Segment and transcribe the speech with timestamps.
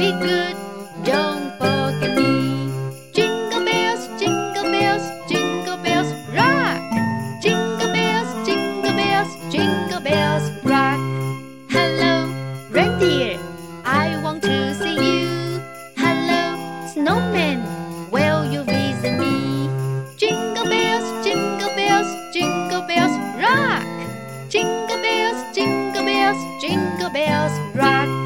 [0.00, 0.56] be good.
[1.04, 2.72] Don't forget me.
[3.12, 6.80] Jingle bells, jingle bells, jingle bells rock.
[7.42, 11.00] Jingle bells, jingle bells, jingle bells rock.
[11.68, 12.14] Hello,
[12.70, 13.38] reindeer.
[13.84, 15.60] I want to see you.
[15.98, 16.44] Hello,
[16.94, 17.60] snowman.
[18.10, 19.68] Will you visit me?
[20.16, 23.84] Jingle bells, jingle bells, jingle bells rock.
[24.48, 28.19] Jingle bells, jingle bells, jingle bells rock.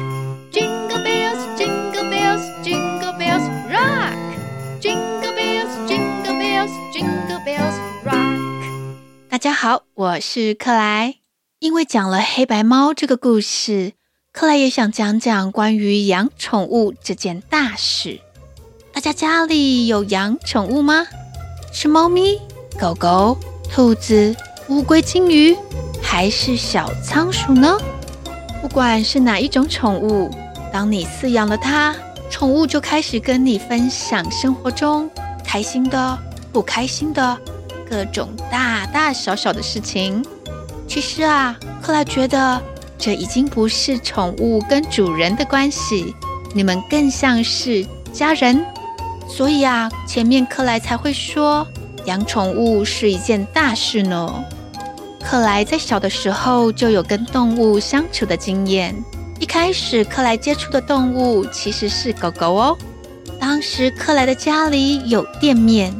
[9.45, 11.17] 大家好，我是克莱。
[11.59, 13.93] 因为讲了黑白猫这个故事，
[14.31, 18.21] 克莱也想讲讲关于养宠物这件大事。
[18.91, 21.05] 大家家里有养宠物吗？
[21.71, 22.41] 是猫咪、
[22.79, 23.37] 狗狗、
[23.71, 24.35] 兔子、
[24.67, 25.55] 乌龟、金鱼，
[26.01, 27.77] 还是小仓鼠呢？
[28.63, 30.27] 不管是哪一种宠物，
[30.73, 31.95] 当你饲养了它，
[32.31, 35.07] 宠物就开始跟你分享生活中
[35.43, 36.17] 开心的、
[36.51, 37.39] 不开心的
[37.89, 40.23] 各种大大小小的事情。
[40.87, 42.61] 其实啊，克莱觉得
[42.97, 46.13] 这已经不是宠物跟主人的关系，
[46.53, 48.65] 你们更像是家人。
[49.27, 51.67] 所以啊，前面克莱才会说
[52.05, 54.43] 养宠物是一件大事呢。
[55.23, 58.95] 克莱在小的时候就有跟动物相处的经验。
[59.39, 62.77] 一开始，克莱接触的动物其实是狗狗哦。
[63.39, 65.93] 当时，克莱的家里有店面，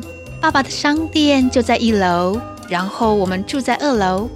[0.46, 4.30] 爸爸的商店就在一楼，然后我们住在二楼。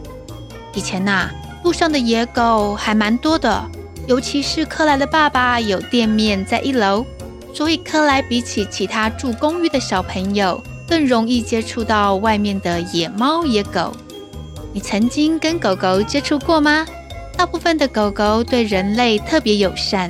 [0.74, 1.30] 以前呐、
[1.64, 3.64] 路上的野狗还蛮多的，
[4.08, 7.06] 尤其是克莱的爸爸有店面在一楼，
[7.54, 13.96] 所以克莱比起其他住公寓的小朋友，更容易接触到外面的野猫野狗。
[14.74, 16.88] 你曾经跟狗狗接触过吗？
[17.38, 20.10] 大部分的狗狗对人类特别友善。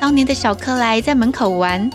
[0.00, 1.88] 当年的小克莱在门口玩，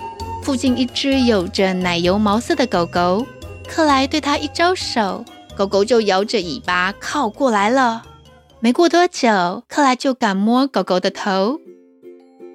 [0.44, 3.26] 附近一只有着奶油毛色的狗狗，
[3.66, 5.24] 克莱对它一招手，
[5.56, 8.04] 狗狗就摇着尾巴靠过来了。
[8.60, 11.62] 没过多久，克莱就敢摸狗狗的头。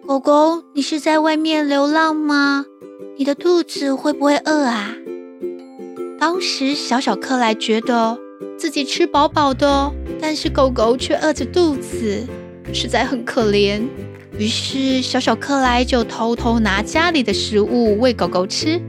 [0.06, 2.66] 狗狗，你是在外面流浪吗？
[3.16, 4.90] 你的肚子会不会饿啊？
[6.20, 8.18] 当时小小克莱觉得。
[8.56, 12.26] 自己吃饱饱的，但是狗狗却饿着肚子，
[12.72, 13.82] 实在很可怜。
[14.38, 18.80] 于是小小克莱就偷偷拿家里的食物喂狗狗吃。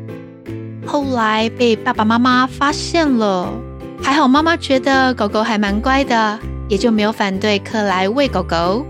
[0.86, 3.52] 后来被爸爸妈妈发现了，
[4.02, 8.86] 还好妈妈觉得狗狗还蛮乖的，也就没有反对克莱喂狗狗。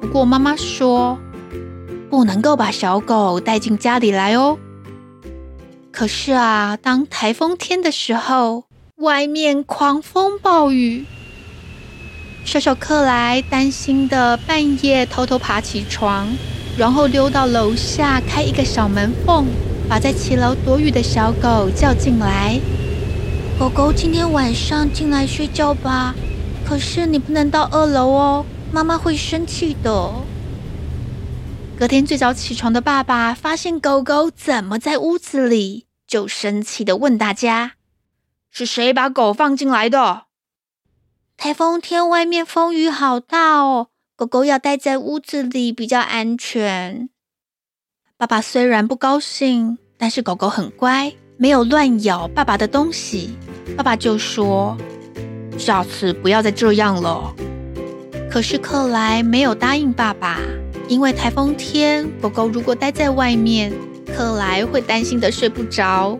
[0.00, 1.18] 不过妈妈说，
[2.10, 4.58] 不能够把小狗带进家里来哦。
[5.90, 8.64] 可是啊，当台风天的时候，
[8.96, 11.04] 外面狂风暴雨，
[12.44, 16.28] 小小克莱担心的半夜偷偷爬起床，
[16.76, 19.46] 然后溜到楼下开一个小门缝，
[19.88, 22.60] 把在骑楼躲雨的小狗叫进来。
[23.58, 26.14] 狗狗今天晚上进来睡觉吧，
[26.64, 30.12] 可是你不能到二楼哦，妈妈会生气的。
[31.76, 37.72] 隔天最早起床的爸爸发现狗狗怎么在屋子里，就生气的问大家。
[38.50, 40.23] 是谁把狗放进来的？
[41.36, 47.10] 台风天外面风雨好大哦，狗狗要待在屋子里比较安全。
[48.16, 53.36] 爸爸虽然不高兴，但是狗狗很乖，没有乱咬爸爸的东西。
[53.76, 54.76] 爸爸就说
[55.58, 57.34] ：“下次不要再这样了。”
[58.30, 60.40] 可是克莱没有答应爸爸，
[60.88, 63.72] 因为台风天狗狗如果待在外面，
[64.16, 66.18] 克莱会担心的睡不着。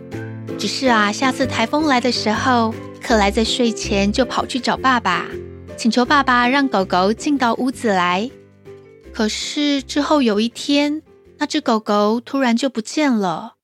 [0.59, 2.73] 只是啊，下次台风来的时候，
[3.05, 5.27] 克莱在睡前就跑去找爸爸，
[5.77, 8.31] 请求爸爸让狗狗进到屋子来。
[9.13, 11.03] 可是之后有一天，
[11.37, 13.57] 那只狗狗突然就不见了，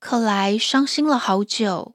[0.00, 1.92] 克莱伤心了好久。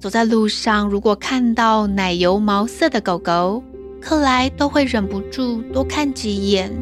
[0.00, 3.62] 走在路上，如果看到奶油毛色的狗狗，
[4.00, 6.76] 克莱都会忍不住多看几眼。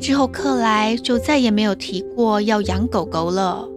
[0.00, 3.68] 之后，克莱就再也没有提过要养狗狗了。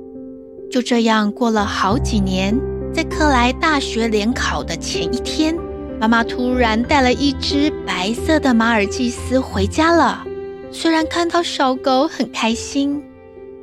[0.70, 2.56] 就这样过了好几年，
[2.94, 5.56] 在克莱大学联考的前一天，
[6.00, 10.26] 妈妈突然带了一只白色的马尔济斯回家了。
[10.72, 13.02] 虽然看到小狗很开心，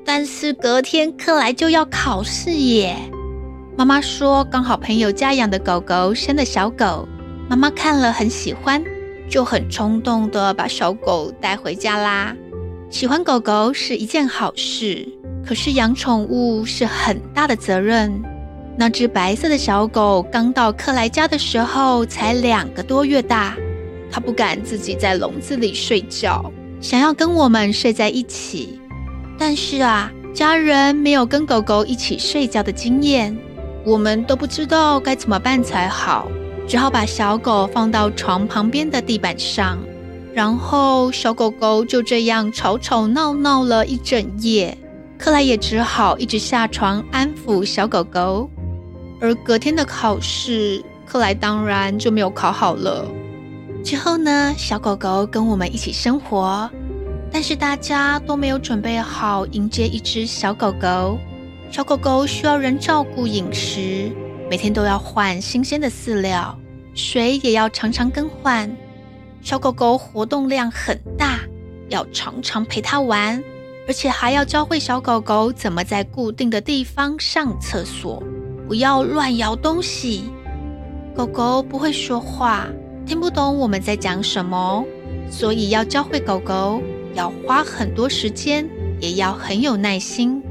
[0.05, 2.97] 但是隔天克莱就要考试耶。
[3.77, 7.07] 妈妈说，刚好朋友家养的狗狗生了小狗，
[7.49, 8.83] 妈妈看了很喜欢，
[9.29, 12.35] 就很冲动的把小狗带回家啦。
[12.91, 15.07] 喜欢狗狗是一件好事。
[15.45, 18.21] 可是养宠物是很大的责任。
[18.79, 23.57] 那只白色的小狗刚到克莱家的时候才两个多月大，
[24.11, 28.79] 它不敢自己在笼子里睡觉，想要跟我们睡在一起。
[29.39, 33.35] 但是啊，家人没有跟狗狗一起睡觉的经验，
[33.85, 36.29] 我们都不知道该怎么办才好，
[36.69, 39.79] 只好把小狗放到床旁边的地板上，
[40.35, 44.77] 然后小狗狗就这样吵吵闹闹了一整夜。
[45.19, 48.51] 克莱也只好一直下床安抚小狗狗，
[49.21, 53.07] 而隔天的考试，克莱当然就没有考好了。
[53.85, 56.69] 之后呢，小狗狗跟我们一起生活，
[57.31, 61.19] 但是大家都没有准备好迎接一只小狗狗。
[61.71, 64.11] 小狗狗需要人照顾饮食，
[64.51, 66.59] 每天都要换新鲜的饲料，
[66.95, 68.71] 水也要常常更换。
[69.43, 71.41] 小狗狗活动量很大，
[71.89, 73.43] 要常常陪它玩，
[73.87, 78.23] 而且还要教会小狗狗怎么在固定的地方上厕所，
[78.67, 80.25] 不要乱咬东西。
[81.15, 82.67] 狗狗不会说话，
[83.07, 84.85] 听不懂我们在讲什么，
[85.31, 86.83] 所以要教会狗狗
[87.15, 88.69] 要花很多时间，
[89.01, 90.43] 也要很有耐心。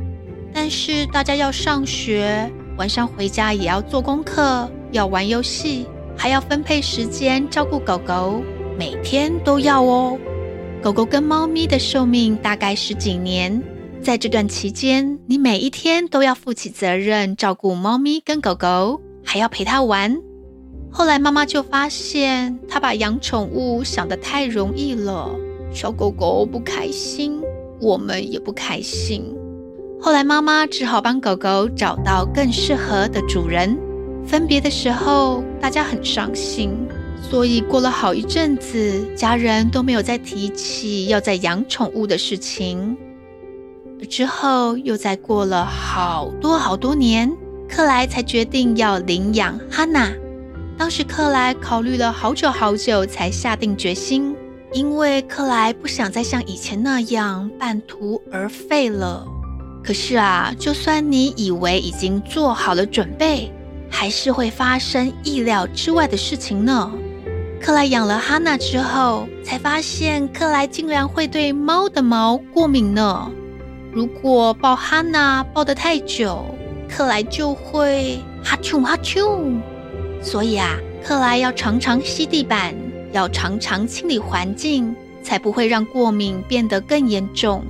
[0.53, 5.85] 但是大家要上学，晚上回家也要做功课，要玩游戏，
[6.17, 8.41] 还要分配时间照顾狗狗，
[8.79, 10.17] 每天都要哦。
[10.81, 13.61] 狗狗跟猫咪的寿命大概十几年，
[14.05, 20.15] 在这段期间，你每一天都要负起责任照顾猫咪跟狗狗，还要陪它玩。
[20.91, 25.31] 后来妈妈就发现，她把养宠物想得太容易了，
[25.73, 27.41] 小狗狗不开心，
[27.81, 29.35] 我们也不开心。
[29.99, 33.75] 后来妈妈只好帮狗狗找到更适合的主人。
[34.23, 36.69] 分别的时候，大家很伤心，
[37.27, 42.95] 所以过了好一阵子，家人都没有再提起要再养宠物的事情。
[44.09, 47.31] 之后又再过了好多好多年，
[47.69, 50.11] 克莱才决定要领养哈娜。
[50.77, 54.35] 当时克莱考虑了好久好久，才下定决心，
[54.73, 59.25] 因为克莱不想再像以前那样半途而废了。
[59.83, 63.51] 可是啊，就算你以为已经做好了准备，
[63.89, 66.91] 还是会发生意料之外的事情呢。
[67.61, 73.31] 克莱养了哈娜之后，才发现克莱竟然会对猫的毛过敏呢。
[73.95, 76.43] 如果抱哈娜抱得太久，
[76.89, 79.57] 克莱就会哈啾哈啾。
[80.21, 82.75] 所以啊，克莱要常常吸地板，
[83.13, 84.93] 要常常清理环境，
[85.23, 87.63] 才不会让过敏变得更严重。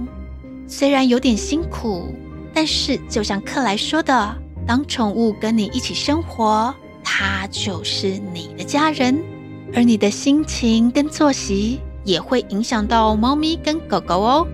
[0.67, 2.11] 虽然有点辛苦，
[2.55, 4.35] 但是就像克莱说的，
[4.65, 6.73] 当宠物跟你一起生活，
[7.03, 9.21] 它就是你的家人，
[9.75, 14.47] 而你的心情跟作息也会影响到猫咪跟狗狗哦。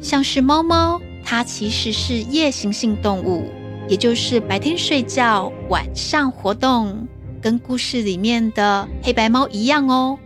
[0.00, 3.50] 像是猫猫，它其实是夜行性动物，
[3.88, 7.06] 也就是白天睡觉，晚上活动。
[7.40, 10.16] 跟故事里面的黑白猫一样哦，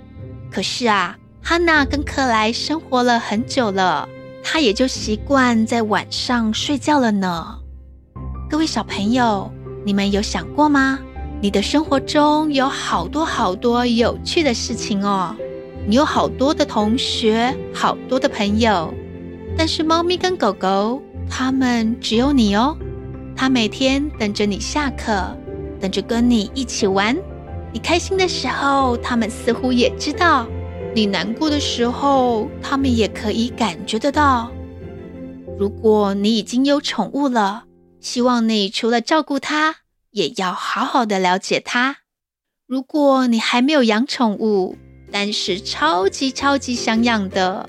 [0.51, 4.07] 可是啊，哈娜跟克莱生活了很久了，
[4.45, 7.59] 她也就习惯在晚上睡觉了呢。
[8.51, 9.51] 各位小朋友，
[9.85, 10.99] 你们有想过吗？
[11.41, 15.35] 你的生活中有好多好多有趣的事情哦，
[15.87, 18.93] 你有好多的同学，好多的朋友，
[19.57, 22.77] 但是猫咪跟狗狗，它们只有你哦，
[23.35, 25.37] 它每天等着你下课。
[25.79, 27.15] 等着跟你一起玩，
[27.71, 30.47] 你开心的时候，它们似乎也知道；
[30.95, 34.51] 你难过的时候，它们也可以感觉得到。
[35.59, 37.65] 如果你已经有宠物了，
[38.01, 39.77] 希望你除了照顾它，
[40.13, 41.99] 也要好好的了解它。
[42.67, 44.79] 如果你还没有养宠物，
[45.13, 47.69] 但是超级超级想养的，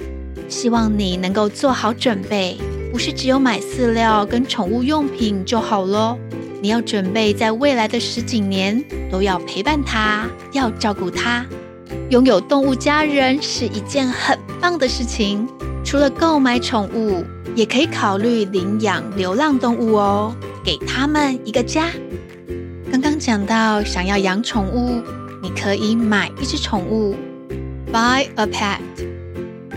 [0.50, 2.58] 希望你能够做好准备，
[2.92, 6.18] 不是只有买饲料跟宠物用品就好咯。
[6.62, 11.46] 你要准备在未来的十几年都要陪伴它，要照顾它。
[12.10, 15.48] 拥有动物家人是一件很棒的事情。
[15.84, 17.24] 除了购买宠物，
[17.56, 21.86] 也可以考虑领养流浪动物哦，给他们一个家。
[22.92, 25.02] 刚刚讲到，想要养宠物，
[25.42, 27.16] 你可以买一只宠物
[27.94, 28.80] ，buy a pet，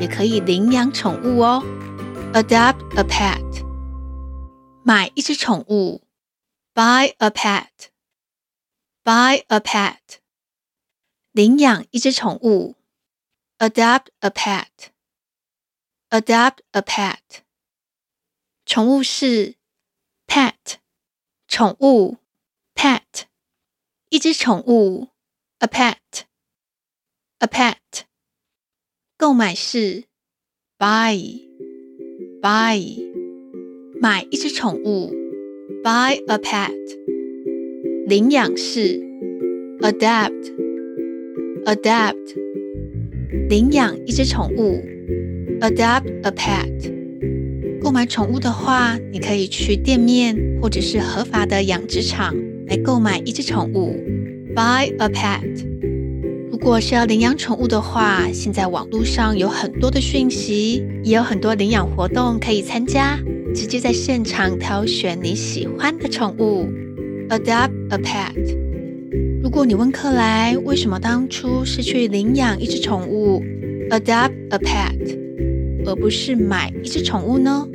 [0.00, 1.62] 也可以领养宠物哦
[2.32, 3.64] ，adopt a pet，
[4.82, 6.02] 买一只宠物。
[6.72, 7.90] Buy a pet.
[9.04, 10.20] Buy a pet.
[11.32, 12.76] 领养一只宠物。
[13.58, 14.88] Adopt a pet.
[16.08, 17.42] Adopt a pet.
[18.64, 19.56] 宠物是
[20.26, 20.76] pet，
[21.48, 22.18] 宠物
[22.74, 23.24] pet，
[24.08, 25.10] 一只宠物
[25.58, 28.09] a pet，a pet。
[29.20, 30.04] 购买是
[30.78, 31.36] buy，buy，
[34.00, 35.12] 买一只宠物。
[35.84, 36.72] Buy a pet，
[38.06, 38.98] 领养是
[39.80, 40.34] adopt，adopt，
[43.50, 44.82] 领养一只宠物
[45.60, 46.90] ，adopt a pet。
[47.82, 52.34] 购买宠物的话，你可以去店面或者是合法的养殖场
[52.68, 53.94] 来购买一只宠物
[54.56, 55.69] ，Buy a pet。
[56.62, 63.18] 如果是要领养宠物的话，现在网络上有很多的讯息，也有很多领养活动可以参加。
[63.54, 66.68] 直接在现场挑选你喜欢的宠物
[67.30, 68.58] ，adopt a pet。
[69.42, 73.42] 如果你问克莱为什么当初是去领养一只宠物
[73.88, 75.18] ，adopt a pet，
[75.86, 77.66] 而不是买一只宠物呢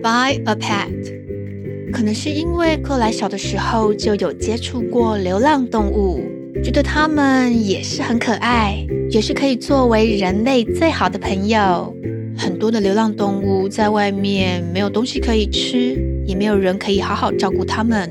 [0.00, 1.92] ？Buy a pet。
[1.92, 6.22] 可能是因为克莱小的时候就有接触过流浪动物，
[6.62, 11.94] 觉得它们也是很可爱，也是可以作为人类最好的朋友。
[12.36, 15.96] 很多的流浪动物在外面没有东西可以吃，
[16.26, 18.10] 也没有人可以好好照顾它们。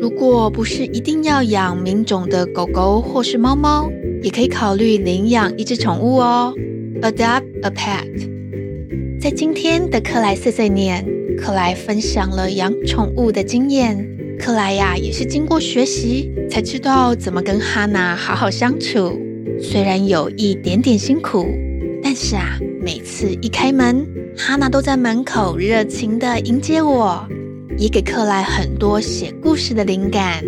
[0.00, 3.88] 如果不是一定要养名种的狗狗或是猫猫，
[4.22, 6.54] 也可以考虑领养一只宠物哦。
[7.02, 9.20] Adopt a pet。
[9.20, 11.04] 在今天的克莱碎碎念，
[11.38, 14.08] 克莱分享了养宠物的经验。
[14.42, 19.16] 克莱呀，也是经过学习才知道怎么跟哈娜好好相处。
[19.60, 21.46] 虽然有一点点辛苦，
[22.02, 24.04] 但是啊，每次一开门，
[24.36, 27.24] 哈娜都在门口热情地迎接我，
[27.78, 30.44] 也给克莱很多写故事的灵感。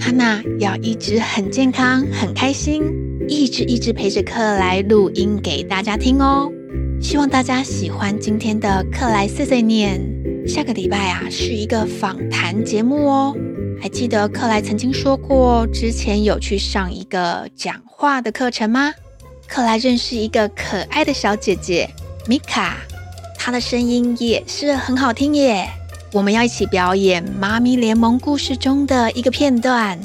[0.00, 2.82] 哈娜要一直很健康、很开心，
[3.28, 6.50] 一直一直陪着克莱录音给大家听哦。
[6.98, 10.00] 希望大家喜欢今天的克莱碎碎念。
[10.48, 13.36] 下个礼拜啊，是一个访谈节目哦。
[13.82, 18.90] 还记得克莱曾经说过，之前有去上一个讲话的课程吗？
[19.46, 21.86] 克莱认识一个可爱的小姐姐
[22.26, 22.78] 米卡，
[23.36, 25.68] 她的声音也是很好听耶。
[26.14, 29.98] 我们要一起表演《妈咪联盟》故事中的一个片段，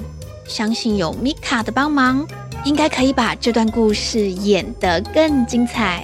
[0.46, 2.28] 相信有米卡的帮忙，
[2.66, 6.04] 应该可以把这段故事演得更精彩。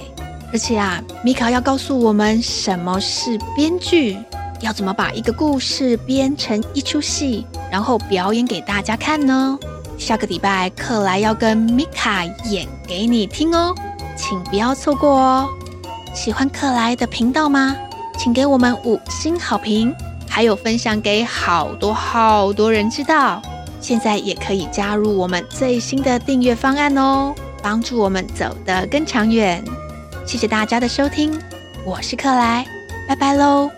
[0.52, 4.16] 而且啊，米卡要告诉我们什么是编剧，
[4.60, 9.58] 要怎么把一个故事编成一出戏，然后表演给大家看呢？
[9.98, 13.74] 下个礼拜克莱要跟米卡演给你听哦，
[14.16, 15.48] 请不要错过哦。
[16.14, 17.76] 喜欢克莱的频道吗？
[18.18, 19.94] 请给我们五星好评，
[20.28, 23.40] 还有分享给好多好多人知道。
[23.80, 29.64] 现在也可以加入我们最新的订阅方案哦，帮助我们走得更长远。
[30.26, 31.38] 谢谢大家的收听，
[31.84, 32.66] 我是克莱，
[33.08, 33.70] 拜拜喽。